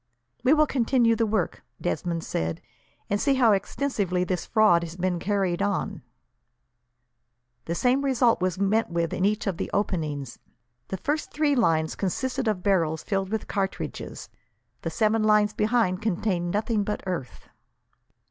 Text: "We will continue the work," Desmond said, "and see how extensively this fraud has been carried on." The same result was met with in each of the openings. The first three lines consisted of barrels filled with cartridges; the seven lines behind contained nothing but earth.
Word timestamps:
"We 0.43 0.55
will 0.55 0.65
continue 0.65 1.15
the 1.15 1.27
work," 1.27 1.61
Desmond 1.79 2.23
said, 2.23 2.59
"and 3.07 3.21
see 3.21 3.35
how 3.35 3.51
extensively 3.51 4.23
this 4.23 4.47
fraud 4.47 4.81
has 4.81 4.95
been 4.95 5.19
carried 5.19 5.61
on." 5.61 6.01
The 7.65 7.75
same 7.75 8.03
result 8.03 8.41
was 8.41 8.57
met 8.57 8.89
with 8.89 9.13
in 9.13 9.25
each 9.25 9.45
of 9.45 9.57
the 9.57 9.69
openings. 9.75 10.39
The 10.87 10.97
first 10.97 11.31
three 11.31 11.53
lines 11.55 11.93
consisted 11.93 12.47
of 12.47 12.63
barrels 12.63 13.03
filled 13.03 13.29
with 13.29 13.47
cartridges; 13.47 14.27
the 14.81 14.89
seven 14.89 15.21
lines 15.23 15.53
behind 15.53 16.01
contained 16.01 16.49
nothing 16.49 16.83
but 16.83 17.03
earth. 17.05 17.49